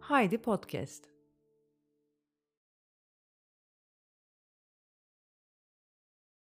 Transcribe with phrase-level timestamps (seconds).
[0.00, 1.04] Haydi Podcast.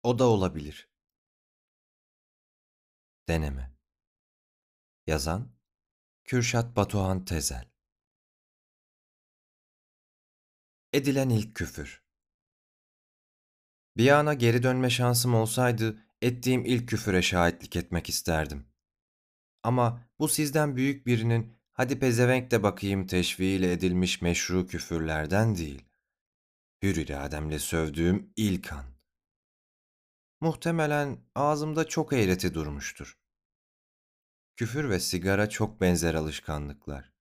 [0.03, 0.89] O da olabilir.
[3.27, 3.75] Deneme.
[5.07, 5.51] Yazan
[6.23, 7.69] Kürşat Batuhan Tezel
[10.93, 12.03] Edilen ilk küfür
[13.97, 18.65] Bir ana geri dönme şansım olsaydı ettiğim ilk küfüre şahitlik etmek isterdim.
[19.63, 25.85] Ama bu sizden büyük birinin hadi pezevenk de bakayım teşviğiyle edilmiş meşru küfürlerden değil.
[26.83, 28.85] Hür irademle sövdüğüm ilk an.
[30.41, 33.17] Muhtemelen ağzımda çok eğreti durmuştur.
[34.55, 37.13] Küfür ve sigara çok benzer alışkanlıklar.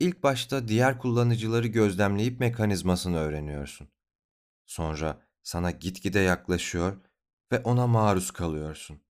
[0.00, 3.88] İlk başta diğer kullanıcıları gözlemleyip mekanizmasını öğreniyorsun.
[4.66, 7.05] Sonra sana gitgide yaklaşıyor
[7.52, 9.02] ve ona maruz kalıyorsun.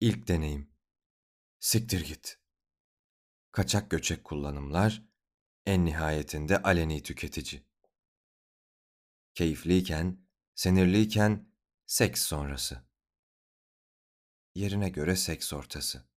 [0.00, 0.70] İlk deneyim.
[1.58, 2.38] Siktir git.
[3.52, 5.02] Kaçak göçek kullanımlar,
[5.66, 7.66] en nihayetinde aleni tüketici.
[9.34, 11.52] Keyifliyken, sinirliyken
[11.86, 12.82] seks sonrası.
[14.54, 16.10] Yerine göre seks ortası.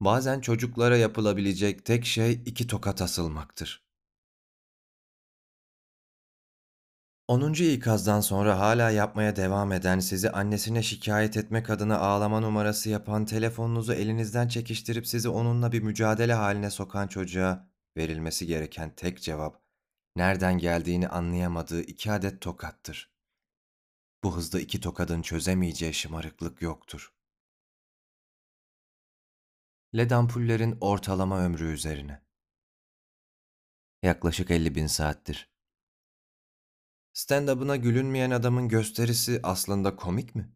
[0.00, 3.81] Bazen çocuklara yapılabilecek tek şey iki tokat asılmaktır.
[7.32, 13.24] Onuncu ikazdan sonra hala yapmaya devam eden, sizi annesine şikayet etmek adına ağlama numarası yapan,
[13.24, 19.62] telefonunuzu elinizden çekiştirip sizi onunla bir mücadele haline sokan çocuğa verilmesi gereken tek cevap,
[20.16, 23.14] nereden geldiğini anlayamadığı iki adet tokattır.
[24.24, 27.14] Bu hızda iki tokadın çözemeyeceği şımarıklık yoktur.
[29.94, 32.22] LED ampullerin ortalama ömrü üzerine.
[34.02, 35.51] Yaklaşık 50 bin saattir.
[37.12, 40.52] Stand-up'ına gülünmeyen adamın gösterisi aslında komik mi?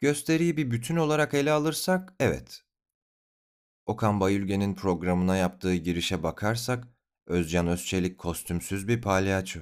[0.00, 2.64] Gösteriyi bir bütün olarak ele alırsak evet.
[3.86, 6.88] Okan Bayülgen'in programına yaptığı girişe bakarsak
[7.26, 9.60] Özcan Özçelik kostümsüz bir palyaço.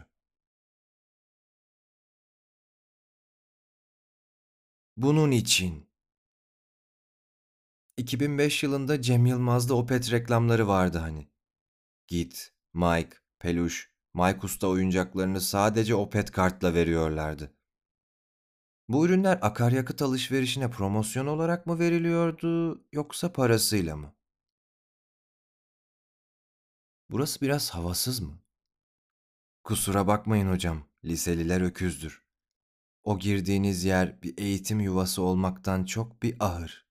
[4.97, 5.91] Bunun için
[7.97, 11.29] 2005 yılında Cem Yılmaz'da Opet reklamları vardı hani.
[12.07, 17.55] Git, Mike, Peluş, Mike Usta oyuncaklarını sadece Opet kartla veriyorlardı.
[18.89, 24.15] Bu ürünler akaryakıt alışverişine promosyon olarak mı veriliyordu yoksa parasıyla mı?
[27.11, 28.43] Burası biraz havasız mı?
[29.65, 32.23] Kusura bakmayın hocam, liseliler öküzdür.
[33.05, 36.87] O girdiğiniz yer bir eğitim yuvası olmaktan çok bir ahır.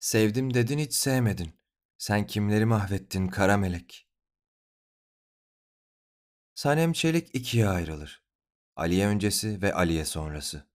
[0.00, 1.54] Sevdim dedin hiç sevmedin.
[1.98, 4.03] Sen kimleri mahvettin kara melek?
[6.54, 8.22] Sanem Çelik ikiye ayrılır.
[8.76, 10.66] Aliye öncesi ve Aliye sonrası.